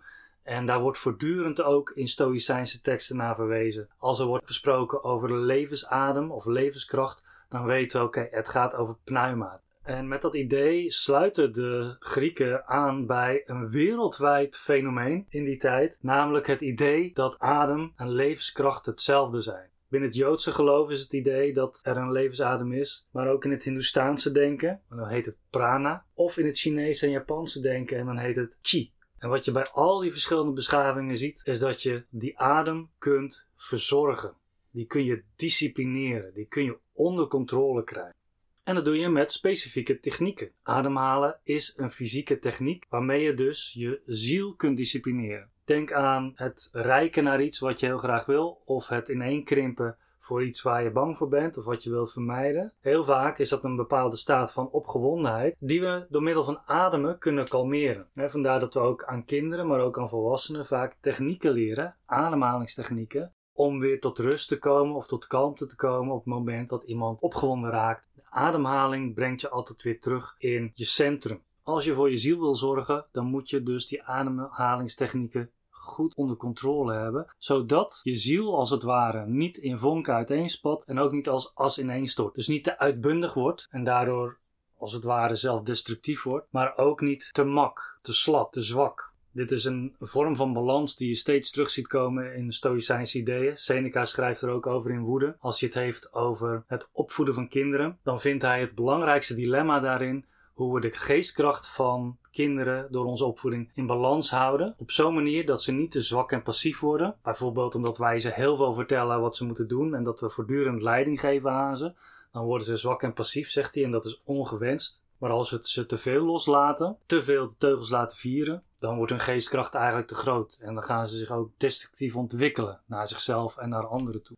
En 0.42 0.66
daar 0.66 0.80
wordt 0.80 0.98
voortdurend 0.98 1.62
ook 1.62 1.90
in 1.90 2.08
Stoïcijnse 2.08 2.80
teksten 2.80 3.16
naar 3.16 3.34
verwezen. 3.34 3.88
Als 3.98 4.20
er 4.20 4.26
wordt 4.26 4.46
gesproken 4.46 5.04
over 5.04 5.28
de 5.28 5.34
levensadem 5.34 6.30
of 6.30 6.46
levenskracht, 6.46 7.46
dan 7.48 7.64
weten 7.64 8.00
we 8.00 8.06
oké, 8.06 8.28
het 8.30 8.48
gaat 8.48 8.74
over 8.74 8.96
pneuma. 9.04 9.60
En 9.82 10.08
met 10.08 10.22
dat 10.22 10.34
idee 10.34 10.90
sluiten 10.90 11.52
de 11.52 11.96
Grieken 11.98 12.66
aan 12.66 13.06
bij 13.06 13.42
een 13.46 13.68
wereldwijd 13.70 14.56
fenomeen 14.56 15.26
in 15.28 15.44
die 15.44 15.58
tijd, 15.58 15.98
namelijk 16.00 16.46
het 16.46 16.60
idee 16.60 17.12
dat 17.12 17.38
adem 17.38 17.92
en 17.96 18.10
levenskracht 18.10 18.86
hetzelfde 18.86 19.40
zijn. 19.40 19.70
Binnen 19.88 20.08
het 20.08 20.18
Joodse 20.18 20.52
geloof 20.52 20.90
is 20.90 21.00
het 21.00 21.12
idee 21.12 21.52
dat 21.52 21.80
er 21.82 21.96
een 21.96 22.12
levensadem 22.12 22.72
is, 22.72 23.08
maar 23.12 23.28
ook 23.28 23.44
in 23.44 23.50
het 23.50 23.62
Hindoestaanse 23.62 24.32
denken, 24.32 24.68
en 24.68 24.96
dan 24.96 25.08
heet 25.08 25.26
het 25.26 25.36
prana, 25.50 26.06
of 26.14 26.38
in 26.38 26.46
het 26.46 26.58
Chinese 26.58 27.06
en 27.06 27.12
Japanse 27.12 27.60
denken, 27.60 27.98
en 27.98 28.06
dan 28.06 28.18
heet 28.18 28.36
het 28.36 28.58
chi. 28.62 28.92
En 29.18 29.28
wat 29.28 29.44
je 29.44 29.52
bij 29.52 29.66
al 29.72 30.00
die 30.00 30.12
verschillende 30.12 30.52
beschavingen 30.52 31.16
ziet, 31.16 31.40
is 31.44 31.58
dat 31.58 31.82
je 31.82 32.04
die 32.10 32.38
adem 32.38 32.90
kunt 32.98 33.46
verzorgen. 33.54 34.36
Die 34.70 34.86
kun 34.86 35.04
je 35.04 35.22
disciplineren, 35.36 36.34
die 36.34 36.46
kun 36.46 36.64
je 36.64 36.78
onder 36.92 37.26
controle 37.26 37.84
krijgen. 37.84 38.16
En 38.62 38.74
dat 38.74 38.84
doe 38.84 38.98
je 38.98 39.08
met 39.08 39.32
specifieke 39.32 40.00
technieken. 40.00 40.52
Ademhalen 40.62 41.40
is 41.42 41.72
een 41.76 41.90
fysieke 41.90 42.38
techniek 42.38 42.86
waarmee 42.88 43.22
je 43.22 43.34
dus 43.34 43.72
je 43.72 44.02
ziel 44.06 44.54
kunt 44.54 44.76
disciplineren. 44.76 45.50
Denk 45.68 45.92
aan 45.92 46.32
het 46.34 46.68
rijken 46.72 47.24
naar 47.24 47.42
iets 47.42 47.58
wat 47.58 47.80
je 47.80 47.86
heel 47.86 47.98
graag 47.98 48.26
wil, 48.26 48.62
of 48.64 48.88
het 48.88 49.08
ineenkrimpen 49.08 49.96
voor 50.18 50.44
iets 50.44 50.62
waar 50.62 50.82
je 50.82 50.90
bang 50.90 51.16
voor 51.16 51.28
bent 51.28 51.56
of 51.56 51.64
wat 51.64 51.82
je 51.82 51.90
wilt 51.90 52.12
vermijden. 52.12 52.72
Heel 52.80 53.04
vaak 53.04 53.38
is 53.38 53.48
dat 53.48 53.64
een 53.64 53.76
bepaalde 53.76 54.16
staat 54.16 54.52
van 54.52 54.70
opgewondenheid 54.70 55.56
die 55.58 55.80
we 55.80 56.06
door 56.08 56.22
middel 56.22 56.44
van 56.44 56.60
ademen 56.66 57.18
kunnen 57.18 57.48
kalmeren. 57.48 58.08
vandaar 58.12 58.60
dat 58.60 58.74
we 58.74 58.80
ook 58.80 59.04
aan 59.04 59.24
kinderen, 59.24 59.66
maar 59.66 59.80
ook 59.80 59.98
aan 59.98 60.08
volwassenen 60.08 60.66
vaak 60.66 60.96
technieken 61.00 61.50
leren, 61.50 61.96
ademhalingstechnieken, 62.06 63.32
om 63.52 63.78
weer 63.78 64.00
tot 64.00 64.18
rust 64.18 64.48
te 64.48 64.58
komen 64.58 64.94
of 64.94 65.06
tot 65.06 65.26
kalmte 65.26 65.66
te 65.66 65.76
komen 65.76 66.12
op 66.12 66.18
het 66.18 66.28
moment 66.28 66.68
dat 66.68 66.82
iemand 66.82 67.20
opgewonden 67.20 67.70
raakt. 67.70 68.10
De 68.14 68.22
ademhaling 68.30 69.14
brengt 69.14 69.40
je 69.40 69.48
altijd 69.48 69.82
weer 69.82 70.00
terug 70.00 70.34
in 70.38 70.70
je 70.74 70.84
centrum. 70.84 71.42
Als 71.62 71.84
je 71.84 71.94
voor 71.94 72.10
je 72.10 72.16
ziel 72.16 72.40
wil 72.40 72.54
zorgen, 72.54 73.06
dan 73.12 73.26
moet 73.26 73.50
je 73.50 73.62
dus 73.62 73.86
die 73.86 74.02
ademhalingstechnieken 74.02 75.50
goed 75.78 76.14
onder 76.14 76.36
controle 76.36 76.94
hebben, 76.94 77.34
zodat 77.38 78.00
je 78.02 78.16
ziel 78.16 78.56
als 78.56 78.70
het 78.70 78.82
ware 78.82 79.26
niet 79.26 79.56
in 79.56 79.78
vonken 79.78 80.14
uiteenspat 80.14 80.84
en 80.84 80.98
ook 80.98 81.12
niet 81.12 81.28
als 81.28 81.54
as 81.54 81.78
ineenstort. 81.78 82.34
Dus 82.34 82.48
niet 82.48 82.64
te 82.64 82.78
uitbundig 82.78 83.34
wordt 83.34 83.66
en 83.70 83.84
daardoor 83.84 84.38
als 84.78 84.92
het 84.92 85.04
ware 85.04 85.34
zelfdestructief 85.34 86.22
wordt, 86.22 86.46
maar 86.50 86.76
ook 86.76 87.00
niet 87.00 87.28
te 87.32 87.44
mak, 87.44 87.98
te 88.02 88.14
slap, 88.14 88.52
te 88.52 88.62
zwak. 88.62 89.12
Dit 89.32 89.50
is 89.50 89.64
een 89.64 89.96
vorm 90.00 90.36
van 90.36 90.52
balans 90.52 90.96
die 90.96 91.08
je 91.08 91.14
steeds 91.14 91.50
terug 91.50 91.70
ziet 91.70 91.86
komen 91.86 92.34
in 92.34 92.52
Stoïcijnse 92.52 93.18
ideeën. 93.18 93.56
Seneca 93.56 94.04
schrijft 94.04 94.42
er 94.42 94.50
ook 94.50 94.66
over 94.66 94.90
in 94.90 95.00
Woede. 95.00 95.36
Als 95.40 95.60
je 95.60 95.66
het 95.66 95.74
heeft 95.74 96.12
over 96.12 96.64
het 96.66 96.90
opvoeden 96.92 97.34
van 97.34 97.48
kinderen, 97.48 97.98
dan 98.02 98.20
vindt 98.20 98.42
hij 98.42 98.60
het 98.60 98.74
belangrijkste 98.74 99.34
dilemma 99.34 99.80
daarin 99.80 100.24
hoe 100.58 100.74
we 100.74 100.80
de 100.80 100.90
geestkracht 100.90 101.68
van 101.68 102.18
kinderen 102.30 102.92
door 102.92 103.04
onze 103.04 103.24
opvoeding 103.24 103.70
in 103.74 103.86
balans 103.86 104.30
houden. 104.30 104.74
Op 104.78 104.90
zo'n 104.90 105.14
manier 105.14 105.46
dat 105.46 105.62
ze 105.62 105.72
niet 105.72 105.90
te 105.90 106.00
zwak 106.00 106.32
en 106.32 106.42
passief 106.42 106.80
worden. 106.80 107.16
Bijvoorbeeld 107.22 107.74
omdat 107.74 107.98
wij 107.98 108.18
ze 108.18 108.30
heel 108.30 108.56
veel 108.56 108.74
vertellen 108.74 109.20
wat 109.20 109.36
ze 109.36 109.44
moeten 109.44 109.68
doen 109.68 109.94
en 109.94 110.04
dat 110.04 110.20
we 110.20 110.30
voortdurend 110.30 110.82
leiding 110.82 111.20
geven 111.20 111.50
aan 111.50 111.76
ze. 111.76 111.92
Dan 112.32 112.44
worden 112.44 112.66
ze 112.66 112.76
zwak 112.76 113.02
en 113.02 113.12
passief, 113.12 113.50
zegt 113.50 113.74
hij, 113.74 113.84
en 113.84 113.90
dat 113.90 114.04
is 114.04 114.22
ongewenst. 114.24 115.02
Maar 115.18 115.30
als 115.30 115.50
we 115.50 115.58
ze 115.62 115.86
te 115.86 115.98
veel 115.98 116.24
loslaten, 116.24 116.96
te 117.06 117.22
veel 117.22 117.48
de 117.48 117.54
teugels 117.58 117.90
laten 117.90 118.16
vieren, 118.16 118.62
dan 118.78 118.96
wordt 118.96 119.10
hun 119.10 119.20
geestkracht 119.20 119.74
eigenlijk 119.74 120.08
te 120.08 120.14
groot. 120.14 120.58
En 120.60 120.74
dan 120.74 120.82
gaan 120.82 121.08
ze 121.08 121.16
zich 121.16 121.30
ook 121.30 121.50
destructief 121.56 122.16
ontwikkelen 122.16 122.80
naar 122.86 123.08
zichzelf 123.08 123.56
en 123.56 123.68
naar 123.68 123.86
anderen 123.86 124.22
toe. 124.22 124.36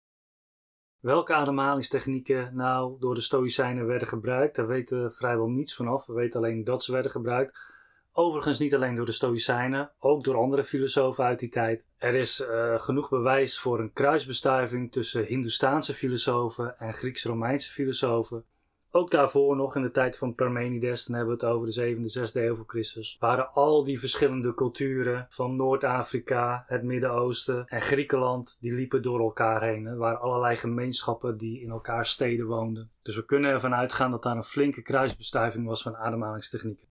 Welke 1.01 1.35
ademhalingstechnieken 1.35 2.55
nou 2.55 2.97
door 2.99 3.15
de 3.15 3.21
Stoïcijnen 3.21 3.87
werden 3.87 4.09
gebruikt, 4.09 4.57
daar 4.57 4.67
weten 4.67 5.03
we 5.03 5.11
vrijwel 5.11 5.49
niets 5.49 5.75
vanaf. 5.75 6.07
We 6.07 6.13
weten 6.13 6.41
alleen 6.41 6.65
dat 6.65 6.85
ze 6.85 6.93
werden 6.93 7.11
gebruikt. 7.11 7.59
Overigens 8.13 8.59
niet 8.59 8.75
alleen 8.75 8.95
door 8.95 9.07
de 9.07 9.13
Stoïcijnen, 9.13 9.91
ook 9.99 10.25
door 10.25 10.37
andere 10.37 10.65
filosofen 10.65 11.25
uit 11.25 11.39
die 11.39 11.49
tijd. 11.49 11.85
Er 11.99 12.15
is 12.15 12.41
uh, 12.41 12.79
genoeg 12.79 13.09
bewijs 13.09 13.59
voor 13.59 13.81
een 13.81 13.93
kruisbestuiving 13.93 14.93
tussen 14.93 15.25
Hindoestaanse 15.25 15.95
filosofen 15.95 16.79
en 16.79 16.95
Grieks-Romeinse 16.95 17.71
filosofen. 17.71 18.45
Ook 18.93 19.11
daarvoor 19.11 19.57
nog 19.57 19.77
in 19.77 19.83
de 19.83 19.91
tijd 19.91 20.19
van 20.19 20.35
Parmenides, 20.35 21.05
dan 21.05 21.17
hebben 21.17 21.37
we 21.37 21.45
het 21.45 21.55
over 21.55 21.73
de 21.73 21.97
7e, 21.97 22.31
6e 22.31 22.33
eeuw 22.33 22.55
voor 22.55 22.65
Christus, 22.67 23.17
waren 23.21 23.53
al 23.53 23.85
die 23.85 24.01
verschillende 24.01 24.55
culturen 24.55 25.27
van 25.29 25.57
Noord-Afrika, 25.57 26.65
het 26.67 26.83
Midden-Oosten 26.83 27.67
en 27.67 27.81
Griekenland, 27.81 28.57
die 28.61 28.73
liepen 28.73 29.03
door 29.03 29.21
elkaar 29.21 29.63
heen. 29.63 29.87
Er 29.87 29.97
waren 29.97 30.21
allerlei 30.21 30.57
gemeenschappen 30.57 31.37
die 31.37 31.61
in 31.61 31.71
elkaar 31.71 32.07
steden 32.07 32.47
woonden. 32.47 32.91
Dus 33.03 33.17
we 33.17 33.25
kunnen 33.25 33.51
ervan 33.51 33.75
uitgaan 33.75 34.11
dat 34.11 34.23
daar 34.23 34.37
een 34.37 34.45
flinke 34.45 34.83
kruisbestuiving 34.83 35.67
was 35.67 35.83
van 35.83 35.97
ademhalingstechnieken. 35.97 36.89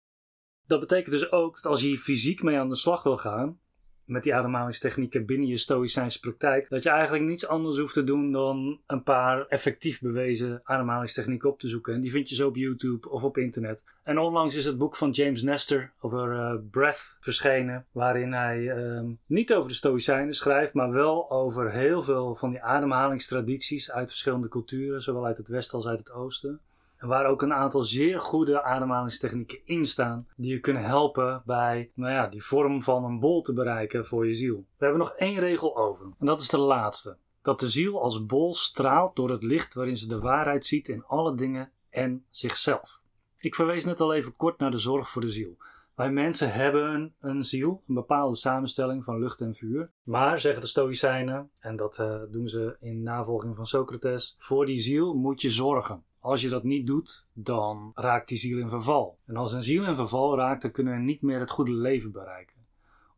Dat 0.67 0.79
betekent 0.79 1.11
dus 1.11 1.31
ook 1.31 1.55
dat 1.55 1.65
als 1.65 1.81
je 1.81 1.87
hier 1.87 1.97
fysiek 1.97 2.43
mee 2.43 2.57
aan 2.57 2.69
de 2.69 2.75
slag 2.75 3.03
wil 3.03 3.17
gaan, 3.17 3.59
met 4.05 4.23
die 4.23 4.35
ademhalingstechnieken 4.35 5.25
binnen 5.25 5.47
je 5.47 5.57
stoïcijnse 5.57 6.19
praktijk, 6.19 6.69
dat 6.69 6.83
je 6.83 6.89
eigenlijk 6.89 7.23
niets 7.23 7.47
anders 7.47 7.77
hoeft 7.77 7.93
te 7.93 8.03
doen 8.03 8.31
dan 8.31 8.81
een 8.87 9.03
paar 9.03 9.45
effectief 9.47 10.01
bewezen 10.01 10.61
ademhalingstechnieken 10.63 11.49
op 11.49 11.59
te 11.59 11.67
zoeken. 11.67 11.93
En 11.93 12.01
die 12.01 12.11
vind 12.11 12.29
je 12.29 12.35
zo 12.35 12.47
op 12.47 12.55
YouTube 12.55 13.09
of 13.09 13.23
op 13.23 13.37
internet. 13.37 13.83
En 14.03 14.19
onlangs 14.19 14.55
is 14.55 14.65
het 14.65 14.77
boek 14.77 14.95
van 14.95 15.09
James 15.09 15.41
Nestor 15.41 15.91
over 15.99 16.31
uh, 16.31 16.53
breath 16.71 17.17
verschenen, 17.19 17.85
waarin 17.91 18.33
hij 18.33 18.59
uh, 18.59 19.01
niet 19.25 19.53
over 19.53 19.69
de 19.69 19.75
stoïcijnen 19.75 20.33
schrijft, 20.33 20.73
maar 20.73 20.91
wel 20.91 21.31
over 21.31 21.71
heel 21.71 22.01
veel 22.01 22.35
van 22.35 22.49
die 22.49 22.61
ademhalingstradities 22.61 23.91
uit 23.91 24.09
verschillende 24.09 24.47
culturen, 24.47 25.01
zowel 25.01 25.25
uit 25.25 25.37
het 25.37 25.47
westen 25.47 25.77
als 25.77 25.87
uit 25.87 25.99
het 25.99 26.11
oosten. 26.11 26.59
Waar 27.05 27.25
ook 27.25 27.41
een 27.41 27.53
aantal 27.53 27.81
zeer 27.81 28.19
goede 28.19 28.63
ademhalingstechnieken 28.63 29.59
in 29.63 29.85
staan. 29.85 30.27
Die 30.35 30.51
je 30.51 30.59
kunnen 30.59 30.83
helpen 30.83 31.41
bij 31.45 31.91
nou 31.93 32.11
ja, 32.11 32.27
die 32.27 32.43
vorm 32.43 32.83
van 32.83 33.03
een 33.03 33.19
bol 33.19 33.41
te 33.41 33.53
bereiken 33.53 34.05
voor 34.05 34.27
je 34.27 34.33
ziel. 34.33 34.65
We 34.77 34.85
hebben 34.85 34.99
nog 34.99 35.11
één 35.11 35.39
regel 35.39 35.77
over. 35.77 36.05
En 36.19 36.25
dat 36.25 36.41
is 36.41 36.49
de 36.49 36.57
laatste. 36.57 37.17
Dat 37.41 37.59
de 37.59 37.69
ziel 37.69 38.01
als 38.01 38.25
bol 38.25 38.53
straalt 38.53 39.15
door 39.15 39.29
het 39.29 39.43
licht 39.43 39.73
waarin 39.73 39.97
ze 39.97 40.07
de 40.07 40.19
waarheid 40.19 40.65
ziet 40.65 40.87
in 40.87 41.05
alle 41.05 41.35
dingen 41.35 41.71
en 41.89 42.25
zichzelf. 42.29 42.99
Ik 43.37 43.55
verwees 43.55 43.85
net 43.85 44.01
al 44.01 44.13
even 44.13 44.35
kort 44.35 44.59
naar 44.59 44.71
de 44.71 44.77
zorg 44.77 45.09
voor 45.09 45.21
de 45.21 45.29
ziel. 45.29 45.57
Wij 45.95 46.11
mensen 46.11 46.53
hebben 46.53 47.13
een 47.19 47.43
ziel, 47.43 47.83
een 47.87 47.93
bepaalde 47.93 48.35
samenstelling 48.35 49.03
van 49.03 49.19
lucht 49.19 49.41
en 49.41 49.55
vuur. 49.55 49.91
Maar, 50.03 50.39
zeggen 50.39 50.61
de 50.61 50.67
Stoïcijnen, 50.67 51.49
en 51.59 51.75
dat 51.75 51.99
uh, 51.99 52.21
doen 52.31 52.47
ze 52.47 52.77
in 52.79 53.03
navolging 53.03 53.55
van 53.55 53.65
Socrates, 53.65 54.35
voor 54.37 54.65
die 54.65 54.79
ziel 54.79 55.13
moet 55.13 55.41
je 55.41 55.49
zorgen. 55.49 56.03
Als 56.25 56.41
je 56.41 56.49
dat 56.49 56.63
niet 56.63 56.87
doet, 56.87 57.27
dan 57.33 57.91
raakt 57.95 58.27
die 58.27 58.37
ziel 58.37 58.57
in 58.57 58.69
verval. 58.69 59.19
En 59.25 59.35
als 59.35 59.53
een 59.53 59.63
ziel 59.63 59.85
in 59.85 59.95
verval 59.95 60.35
raakt, 60.37 60.61
dan 60.61 60.71
kunnen 60.71 60.93
we 60.93 60.99
niet 60.99 61.21
meer 61.21 61.39
het 61.39 61.49
goede 61.49 61.71
leven 61.71 62.11
bereiken. 62.11 62.65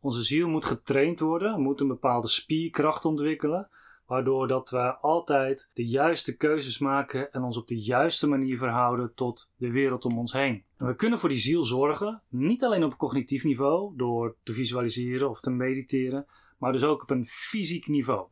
Onze 0.00 0.22
ziel 0.22 0.48
moet 0.48 0.64
getraind 0.64 1.20
worden, 1.20 1.60
moet 1.60 1.80
een 1.80 1.88
bepaalde 1.88 2.28
spierkracht 2.28 3.04
ontwikkelen, 3.04 3.68
waardoor 4.06 4.48
dat 4.48 4.70
we 4.70 4.96
altijd 4.96 5.70
de 5.72 5.86
juiste 5.86 6.36
keuzes 6.36 6.78
maken 6.78 7.32
en 7.32 7.42
ons 7.42 7.56
op 7.56 7.66
de 7.66 7.80
juiste 7.80 8.28
manier 8.28 8.58
verhouden 8.58 9.14
tot 9.14 9.50
de 9.56 9.70
wereld 9.70 10.04
om 10.04 10.18
ons 10.18 10.32
heen. 10.32 10.64
En 10.76 10.86
we 10.86 10.94
kunnen 10.94 11.18
voor 11.18 11.28
die 11.28 11.38
ziel 11.38 11.64
zorgen, 11.64 12.22
niet 12.28 12.64
alleen 12.64 12.84
op 12.84 12.96
cognitief 12.96 13.44
niveau, 13.44 13.96
door 13.96 14.36
te 14.42 14.52
visualiseren 14.52 15.30
of 15.30 15.40
te 15.40 15.50
mediteren, 15.50 16.26
maar 16.58 16.72
dus 16.72 16.84
ook 16.84 17.02
op 17.02 17.10
een 17.10 17.26
fysiek 17.26 17.86
niveau. 17.86 18.28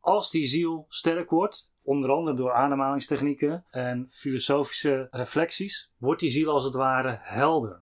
Als 0.00 0.30
die 0.30 0.46
ziel 0.46 0.86
sterk 0.88 1.30
wordt, 1.30 1.71
onder 1.82 2.10
andere 2.10 2.36
door 2.36 2.52
ademhalingstechnieken 2.52 3.64
en 3.70 4.10
filosofische 4.10 5.08
reflecties, 5.10 5.92
wordt 5.98 6.20
die 6.20 6.30
ziel 6.30 6.50
als 6.50 6.64
het 6.64 6.74
ware 6.74 7.18
helder. 7.20 7.82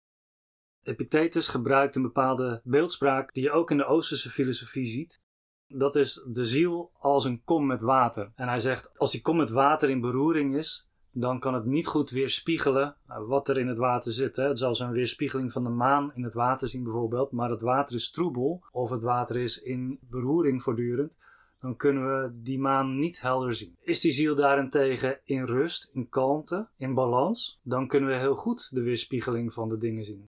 Epictetus 0.82 1.48
gebruikt 1.48 1.96
een 1.96 2.02
bepaalde 2.02 2.60
beeldspraak 2.64 3.34
die 3.34 3.42
je 3.42 3.50
ook 3.50 3.70
in 3.70 3.76
de 3.76 3.84
Oosterse 3.84 4.30
filosofie 4.30 4.84
ziet. 4.84 5.22
Dat 5.66 5.96
is 5.96 6.24
de 6.26 6.44
ziel 6.44 6.90
als 6.98 7.24
een 7.24 7.42
kom 7.44 7.66
met 7.66 7.80
water. 7.80 8.32
En 8.34 8.48
hij 8.48 8.58
zegt, 8.58 8.98
als 8.98 9.10
die 9.10 9.20
kom 9.20 9.36
met 9.36 9.50
water 9.50 9.90
in 9.90 10.00
beroering 10.00 10.56
is, 10.56 10.88
dan 11.12 11.40
kan 11.40 11.54
het 11.54 11.64
niet 11.64 11.86
goed 11.86 12.10
weerspiegelen 12.10 12.96
wat 13.06 13.48
er 13.48 13.58
in 13.58 13.66
het 13.66 13.78
water 13.78 14.12
zit. 14.12 14.36
Hè. 14.36 14.48
Het 14.48 14.62
als 14.62 14.80
een 14.80 14.92
weerspiegeling 14.92 15.52
van 15.52 15.64
de 15.64 15.70
maan 15.70 16.14
in 16.14 16.22
het 16.22 16.34
water 16.34 16.68
zien 16.68 16.82
bijvoorbeeld, 16.82 17.32
maar 17.32 17.50
het 17.50 17.60
water 17.60 17.94
is 17.94 18.10
troebel 18.10 18.64
of 18.72 18.90
het 18.90 19.02
water 19.02 19.36
is 19.36 19.62
in 19.62 19.98
beroering 20.00 20.62
voortdurend 20.62 21.16
dan 21.60 21.76
kunnen 21.76 22.04
we 22.04 22.40
die 22.42 22.58
maan 22.58 22.98
niet 22.98 23.20
helder 23.20 23.54
zien. 23.54 23.76
Is 23.80 24.00
die 24.00 24.12
ziel 24.12 24.34
daarentegen 24.34 25.20
in 25.24 25.44
rust, 25.44 25.90
in 25.92 26.08
kalmte, 26.08 26.68
in 26.76 26.94
balans, 26.94 27.60
dan 27.62 27.88
kunnen 27.88 28.08
we 28.08 28.16
heel 28.16 28.34
goed 28.34 28.74
de 28.74 28.82
weerspiegeling 28.82 29.52
van 29.52 29.68
de 29.68 29.76
dingen 29.76 30.04
zien. 30.04 30.28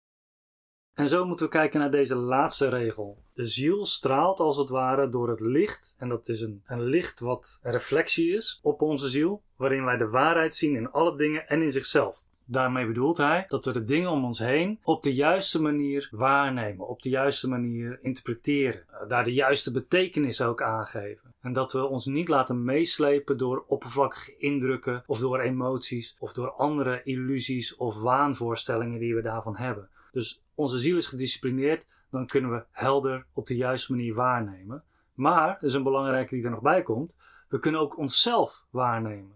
En 0.94 1.10
zo 1.10 1.26
moeten 1.26 1.46
we 1.46 1.52
kijken 1.52 1.80
naar 1.80 1.92
deze 1.92 2.16
laatste 2.16 2.70
regel. 2.70 3.24
De 3.34 3.46
ziel 3.46 3.86
straalt 3.86 4.40
als 4.40 4.58
het 4.58 4.70
ware 4.70 5.10
door 5.10 5.30
het 5.30 5.40
licht, 5.40 5.96
en 5.98 6.10
dat 6.10 6.28
is 6.28 6.42
een, 6.42 6.62
een 6.66 6.84
licht 6.84 7.20
wat 7.20 7.60
reflectie 7.62 8.34
is 8.34 8.60
op 8.62 8.82
onze 8.82 9.10
ziel, 9.10 9.44
waarin 9.56 9.86
wij 9.86 9.98
de 9.98 10.10
waarheid 10.10 10.56
zien 10.56 10.76
in 10.76 10.92
alle 10.92 11.18
dingen 11.18 11.48
en 11.48 11.62
in 11.62 11.72
zichzelf. 11.72 12.24
Daarmee 12.48 12.86
bedoelt 12.86 13.18
hij 13.18 13.46
dat 13.48 13.66
we 13.66 13.72
de 13.72 13.84
dingen 13.84 14.10
om 14.10 14.26
ons 14.26 14.40
heen 14.40 14.80
op 14.84 15.04
de 15.04 15.14
juiste 15.14 15.62
manier 15.62 16.08
waarnemen, 16.12 16.88
op 16.88 17.02
de 17.02 17.10
juiste 17.10 17.50
manier 17.50 18.00
interpreteren, 18.02 18.84
eh, 18.90 19.08
daar 19.08 19.24
de 19.24 19.34
juiste 19.34 19.72
betekenis 19.72 20.42
ook 20.42 20.62
aangeven. 20.62 21.34
En 21.42 21.54
dat 21.54 21.72
we 21.74 21.86
ons 21.86 22.06
niet 22.06 22.28
laten 22.28 22.64
meeslepen 22.64 23.38
door 23.38 23.64
oppervlakkige 23.68 24.36
indrukken 24.38 25.04
of 25.06 25.20
door 25.20 25.40
emoties 25.40 26.16
of 26.20 26.34
door 26.34 26.52
andere 26.52 27.02
illusies 27.04 27.76
of 27.76 28.02
waanvoorstellingen 28.02 29.00
die 29.00 29.16
we 29.16 29.22
daarvan 29.22 29.56
hebben. 29.56 29.90
Dus 30.12 30.42
onze 30.56 30.78
ziel 30.78 30.98
is 30.98 31.08
gedisciplineerd, 31.08 31.86
dan 32.12 32.26
kunnen 32.26 32.52
we 32.52 32.64
helder 32.72 33.26
op 33.34 33.48
de 33.48 33.56
juiste 33.56 33.92
manier 33.92 34.14
waarnemen. 34.14 34.84
Maar, 35.14 35.50
er 35.50 35.64
is 35.64 35.74
een 35.74 35.84
belangrijke 35.84 36.36
die 36.36 36.44
er 36.44 36.50
nog 36.50 36.62
bij 36.62 36.82
komt, 36.82 37.14
we 37.50 37.60
kunnen 37.60 37.82
ook 37.82 37.98
onszelf 37.98 38.66
waarnemen. 38.70 39.34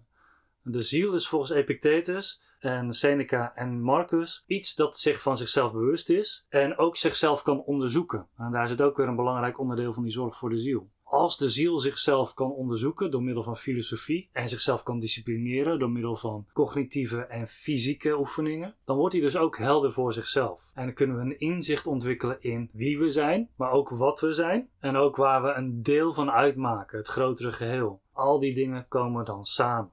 De 0.61 0.81
ziel 0.81 1.13
is 1.13 1.27
volgens 1.27 1.51
Epictetus 1.51 2.41
en 2.59 2.93
Seneca 2.93 3.55
en 3.55 3.81
Marcus 3.81 4.43
iets 4.47 4.75
dat 4.75 4.97
zich 4.97 5.21
van 5.21 5.37
zichzelf 5.37 5.71
bewust 5.71 6.09
is 6.09 6.45
en 6.49 6.77
ook 6.77 6.97
zichzelf 6.97 7.41
kan 7.43 7.63
onderzoeken. 7.63 8.27
En 8.37 8.51
daar 8.51 8.67
zit 8.67 8.81
ook 8.81 8.97
weer 8.97 9.07
een 9.07 9.15
belangrijk 9.15 9.59
onderdeel 9.59 9.93
van 9.93 10.03
die 10.03 10.11
zorg 10.11 10.37
voor 10.37 10.49
de 10.49 10.57
ziel. 10.57 10.89
Als 11.03 11.37
de 11.37 11.49
ziel 11.49 11.79
zichzelf 11.79 12.33
kan 12.33 12.51
onderzoeken 12.51 13.11
door 13.11 13.23
middel 13.23 13.43
van 13.43 13.55
filosofie 13.55 14.29
en 14.31 14.49
zichzelf 14.49 14.83
kan 14.83 14.99
disciplineren 14.99 15.79
door 15.79 15.89
middel 15.89 16.15
van 16.15 16.45
cognitieve 16.53 17.21
en 17.21 17.47
fysieke 17.47 18.17
oefeningen, 18.19 18.75
dan 18.85 18.97
wordt 18.97 19.13
hij 19.13 19.23
dus 19.23 19.37
ook 19.37 19.57
helder 19.57 19.91
voor 19.91 20.13
zichzelf. 20.13 20.71
En 20.73 20.85
dan 20.85 20.93
kunnen 20.93 21.15
we 21.15 21.21
een 21.21 21.39
inzicht 21.39 21.87
ontwikkelen 21.87 22.41
in 22.41 22.69
wie 22.73 22.99
we 22.99 23.11
zijn, 23.11 23.49
maar 23.55 23.71
ook 23.71 23.89
wat 23.89 24.19
we 24.19 24.33
zijn 24.33 24.69
en 24.79 24.95
ook 24.95 25.15
waar 25.15 25.41
we 25.41 25.53
een 25.53 25.83
deel 25.83 26.13
van 26.13 26.31
uitmaken, 26.31 26.97
het 26.97 27.07
grotere 27.07 27.51
geheel. 27.51 28.01
Al 28.13 28.39
die 28.39 28.53
dingen 28.53 28.87
komen 28.87 29.25
dan 29.25 29.45
samen. 29.45 29.91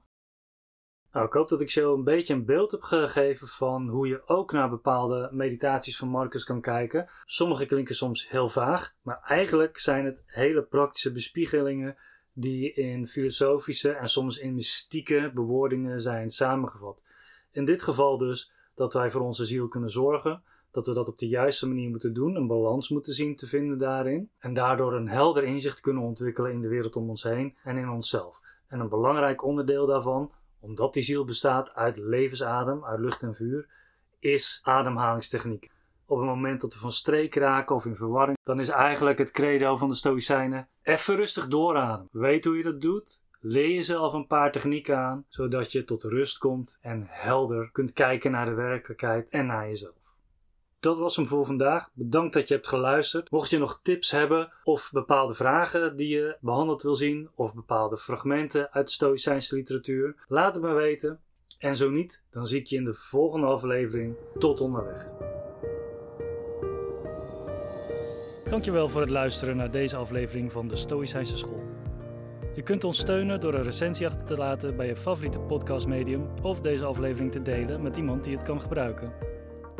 Nou, 1.11 1.25
ik 1.25 1.33
hoop 1.33 1.49
dat 1.49 1.61
ik 1.61 1.69
zo 1.69 1.93
een 1.93 2.03
beetje 2.03 2.33
een 2.33 2.45
beeld 2.45 2.71
heb 2.71 2.81
gegeven 2.81 3.47
van 3.47 3.87
hoe 3.87 4.07
je 4.07 4.27
ook 4.27 4.51
naar 4.51 4.69
bepaalde 4.69 5.29
meditaties 5.31 5.97
van 5.97 6.07
Marcus 6.07 6.43
kan 6.43 6.61
kijken. 6.61 7.09
Sommige 7.25 7.65
klinken 7.65 7.95
soms 7.95 8.29
heel 8.29 8.49
vaag, 8.49 8.95
maar 9.01 9.21
eigenlijk 9.23 9.77
zijn 9.77 10.05
het 10.05 10.23
hele 10.25 10.63
praktische 10.63 11.11
bespiegelingen 11.11 11.97
die 12.33 12.73
in 12.73 13.07
filosofische 13.07 13.91
en 13.91 14.07
soms 14.07 14.37
in 14.37 14.53
mystieke 14.53 15.31
bewoordingen 15.33 16.01
zijn 16.01 16.29
samengevat. 16.29 17.01
In 17.51 17.65
dit 17.65 17.83
geval 17.83 18.17
dus 18.17 18.51
dat 18.75 18.93
wij 18.93 19.11
voor 19.11 19.21
onze 19.21 19.45
ziel 19.45 19.67
kunnen 19.67 19.89
zorgen, 19.89 20.43
dat 20.71 20.87
we 20.87 20.93
dat 20.93 21.07
op 21.07 21.17
de 21.17 21.27
juiste 21.27 21.67
manier 21.67 21.89
moeten 21.89 22.13
doen, 22.13 22.35
een 22.35 22.47
balans 22.47 22.89
moeten 22.89 23.13
zien 23.13 23.35
te 23.35 23.47
vinden 23.47 23.77
daarin 23.77 24.29
en 24.39 24.53
daardoor 24.53 24.93
een 24.93 25.09
helder 25.09 25.43
inzicht 25.43 25.79
kunnen 25.79 26.03
ontwikkelen 26.03 26.51
in 26.51 26.61
de 26.61 26.67
wereld 26.67 26.95
om 26.95 27.09
ons 27.09 27.23
heen 27.23 27.55
en 27.63 27.77
in 27.77 27.89
onszelf. 27.89 28.41
En 28.67 28.79
een 28.79 28.89
belangrijk 28.89 29.43
onderdeel 29.43 29.85
daarvan 29.85 30.31
omdat 30.59 30.93
die 30.93 31.03
ziel 31.03 31.25
bestaat 31.25 31.75
uit 31.75 31.97
levensadem, 31.97 32.85
uit 32.85 32.99
lucht 32.99 33.21
en 33.21 33.35
vuur, 33.35 33.67
is 34.19 34.59
ademhalingstechniek. 34.63 35.69
Op 36.05 36.17
het 36.17 36.27
moment 36.27 36.61
dat 36.61 36.73
we 36.73 36.79
van 36.79 36.91
streek 36.91 37.35
raken 37.35 37.75
of 37.75 37.85
in 37.85 37.95
verwarring, 37.95 38.37
dan 38.43 38.59
is 38.59 38.69
eigenlijk 38.69 39.17
het 39.17 39.31
credo 39.31 39.75
van 39.75 39.89
de 39.89 39.95
Stoïcijnen: 39.95 40.67
even 40.83 41.15
rustig 41.15 41.47
doorademen. 41.47 42.09
Weet 42.11 42.45
hoe 42.45 42.57
je 42.57 42.63
dat 42.63 42.81
doet. 42.81 43.21
Leer 43.39 43.73
jezelf 43.73 44.13
een 44.13 44.27
paar 44.27 44.51
technieken 44.51 44.97
aan, 44.97 45.25
zodat 45.27 45.71
je 45.71 45.85
tot 45.85 46.03
rust 46.03 46.37
komt 46.37 46.77
en 46.81 47.05
helder 47.09 47.69
kunt 47.71 47.93
kijken 47.93 48.31
naar 48.31 48.45
de 48.45 48.53
werkelijkheid 48.53 49.29
en 49.29 49.45
naar 49.45 49.67
jezelf. 49.67 50.06
Dat 50.79 50.97
was 50.97 51.15
hem 51.15 51.27
voor 51.27 51.45
vandaag. 51.45 51.89
Bedankt 51.93 52.33
dat 52.33 52.47
je 52.47 52.53
hebt 52.53 52.67
geluisterd. 52.67 53.31
Mocht 53.31 53.49
je 53.49 53.57
nog 53.57 53.79
tips 53.83 54.11
hebben 54.11 54.51
of 54.63 54.89
bepaalde 54.91 55.33
vragen 55.33 55.95
die 55.95 56.07
je 56.07 56.37
behandeld 56.41 56.81
wil 56.81 56.95
zien 56.95 57.29
of 57.35 57.53
bepaalde 57.53 57.97
fragmenten 57.97 58.71
uit 58.71 58.87
de 58.87 58.93
Stoïcijnse 58.93 59.55
literatuur, 59.55 60.15
laat 60.27 60.53
het 60.53 60.63
me 60.63 60.73
weten. 60.73 61.19
En 61.57 61.75
zo 61.75 61.89
niet, 61.89 62.23
dan 62.31 62.47
zie 62.47 62.59
ik 62.59 62.67
je 62.67 62.75
in 62.75 62.83
de 62.83 62.93
volgende 62.93 63.47
aflevering. 63.47 64.15
Tot 64.39 64.61
onderweg. 64.61 65.07
Dankjewel 68.49 68.89
voor 68.89 69.01
het 69.01 69.09
luisteren 69.09 69.57
naar 69.57 69.71
deze 69.71 69.95
aflevering 69.95 70.51
van 70.51 70.67
de 70.67 70.75
Stoïcijnse 70.75 71.37
School. 71.37 71.63
Je 72.55 72.63
kunt 72.63 72.83
ons 72.83 72.97
steunen 72.97 73.41
door 73.41 73.53
een 73.53 73.63
recensie 73.63 74.07
achter 74.07 74.25
te 74.25 74.35
laten 74.35 74.75
bij 74.75 74.87
je 74.87 74.95
favoriete 74.95 75.39
podcastmedium 75.39 76.27
of 76.41 76.61
deze 76.61 76.85
aflevering 76.85 77.31
te 77.31 77.41
delen 77.41 77.81
met 77.81 77.97
iemand 77.97 78.23
die 78.23 78.35
het 78.35 78.45
kan 78.45 78.61
gebruiken. 78.61 79.36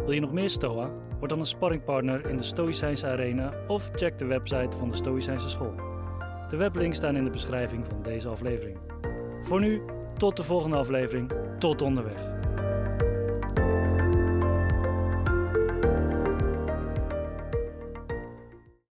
Wil 0.07 0.15
je 0.15 0.21
nog 0.21 0.33
meer 0.33 0.49
STOA? 0.49 0.89
Word 1.17 1.29
dan 1.29 1.39
een 1.39 1.45
sparringpartner 1.45 2.29
in 2.29 2.37
de 2.37 2.43
Stoïcijnse 2.43 3.07
Arena 3.07 3.53
of 3.67 3.89
check 3.95 4.17
de 4.17 4.25
website 4.25 4.77
van 4.77 4.89
de 4.89 4.95
Stoïcijnse 4.95 5.49
School. 5.49 5.73
De 6.49 6.57
weblinks 6.57 6.97
staan 6.97 7.15
in 7.15 7.23
de 7.23 7.29
beschrijving 7.29 7.85
van 7.85 8.01
deze 8.01 8.27
aflevering. 8.27 8.77
Voor 9.41 9.59
nu, 9.59 9.81
tot 10.17 10.37
de 10.37 10.43
volgende 10.43 10.77
aflevering. 10.77 11.31
Tot 11.59 11.81
onderweg. 11.81 12.36